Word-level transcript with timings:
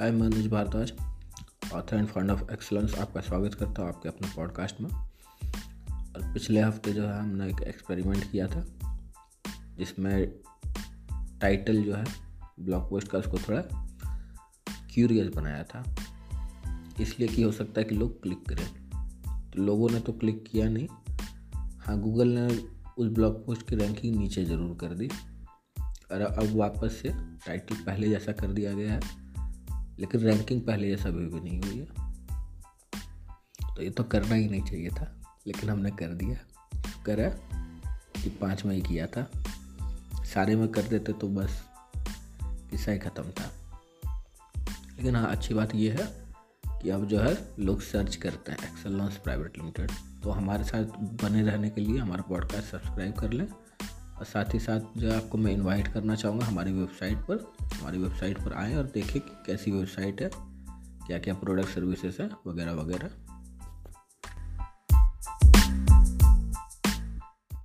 हाय 0.00 0.10
मैं 0.10 0.26
Anuj 0.26 0.46
Bhardwaj 0.46 0.92
author 1.72 1.96
and 1.96 2.08
fund 2.08 2.30
of 2.30 2.52
excellence 2.52 2.94
आपका 2.94 3.20
स्वागत 3.20 3.54
करता 3.54 3.82
हूँ 3.82 3.88
आपके 3.88 4.08
अपने 4.08 4.28
पॉडकास्ट 4.36 4.80
में। 4.80 4.90
और 4.90 6.32
पिछले 6.32 6.60
हफ़्ते 6.60 6.92
जो 6.92 7.06
है, 7.06 7.20
हमने 7.20 7.48
एक 7.48 7.60
एक्सपेरिमेंट 7.60 8.30
किया 8.32 8.46
था, 8.46 8.66
जिसमें 9.76 10.28
टाइटल 11.40 11.82
जो 11.82 11.94
है 11.94 12.04
ब्लॉग 12.60 12.90
पोस्ट 12.90 13.08
का 13.08 13.18
उसको 13.18 13.38
थोड़ा 13.38 13.62
क्यूरियस 14.94 15.28
बनाया 15.34 15.64
था। 15.64 15.96
इसलिए 17.00 17.28
कि 17.28 17.42
हो 17.42 17.52
सकता 17.52 17.80
है 17.80 17.84
कि 17.84 17.94
लोग 17.94 18.22
क्लिक 18.22 18.48
करें। 18.48 18.90
तो 19.50 19.62
लोगों 19.62 19.90
ने 19.90 20.00
तो 20.00 20.12
क्लिक 20.12 20.44
किया 20.52 20.68
नहीं। 20.68 20.88
हाँ 21.78 22.00
गूगल 22.00 22.28
ने 22.28 22.46
उस 22.98 23.08
ब्लॉग 23.08 23.46
पोस्ट 23.46 23.68
की 23.68 23.76
रैंकिंग 23.76 24.16
नीचे 24.16 24.44
ज़रूर 24.44 24.76
कर 24.76 24.94
दी। 24.94 25.08
और 26.12 26.20
अब 26.20 26.56
वापस 26.56 26.98
से 27.02 27.08
टाइटल 27.46 27.76
पहले 27.76 28.08
जैसा 28.08 28.32
कर 28.32 28.46
दिया 28.46 28.72
गया 28.72 28.92
है। 28.92 29.23
लेकिन 29.98 30.20
रैंकिंग 30.20 30.62
पहले 30.62 30.88
जैसा 30.88 31.10
भी 31.10 31.40
नहीं 31.40 31.60
हुई 31.62 31.78
है। 31.78 32.14
तो 33.76 33.82
ये 33.82 33.90
तो 33.90 34.04
करना 34.04 34.34
ही 34.34 34.48
नहीं 34.48 34.62
चाहिए 34.62 34.88
था, 34.88 35.36
लेकिन 35.46 35.70
हमने 35.70 35.90
कर 35.90 36.14
दिया। 36.14 36.38
करा 37.06 37.28
कि 38.22 38.30
पाँच 38.30 38.64
में 38.64 38.74
ही 38.76 38.82
किया 38.82 39.06
था। 39.06 39.30
सारे 40.24 40.56
में 40.56 40.68
कर 40.68 40.82
देते 40.82 41.12
तो 41.12 41.28
बस 41.28 41.62
किस्सा 42.70 42.92
ही 42.92 42.98
ख़त्म 42.98 43.30
था। 43.30 43.50
लेकिन 44.96 45.16
हाँ 45.16 45.30
अच्छी 45.30 45.54
बात 45.54 45.74
यह 45.74 45.96
है 46.00 46.24
कि 46.82 46.90
अब 46.90 47.06
जो 47.06 47.20
है, 47.20 47.48
लोग 47.58 47.80
सर्च 47.80 48.16
करते 48.16 48.52
हैं 48.52 48.58
एक्सेल 48.58 48.92
लॉन्स 48.92 49.16
प्राइवेट 49.16 49.58
लिमिटेड 49.58 49.90
तो 50.22 50.30
हमारे 50.30 50.64
साथ 50.64 50.84
बने 51.22 51.42
रहने 51.42 51.70
के 51.70 51.80
लिए 51.80 51.98
हमारा 51.98 52.22
पॉडकास्ट 52.22 52.66
सब्सक्राइब 52.66 53.14
कर 53.14 53.32
लें। 53.32 53.46
और 54.18 54.24
साथ 54.24 54.54
ही 54.54 54.58
साथ 54.58 54.80
जो 54.96 55.12
आपको 55.12 55.38
मैं 55.38 55.52
इनवाइट 55.52 55.88
करना 55.88 56.14
चाहूँगा 56.14 56.46
हमारी 56.46 56.72
वेबसाइट 56.72 57.18
पर। 57.18 57.52
हमारी 57.74 57.98
वेबसाइट 57.98 58.38
पर 58.38 58.52
आएँ 58.52 58.76
और 58.76 58.84
देखें 58.84 59.20
कि 59.20 59.32
कैसी 59.46 59.70
वेबसाइट 59.70 60.22
है 60.22 60.30
क्या 61.06 61.18
क्या 61.18 61.34
प्रोडक्ट 61.34 61.68
सर्विसेज़ 61.68 62.22
है 62.22 62.30
वगैरह 62.46 62.72
वगैरह 62.72 63.10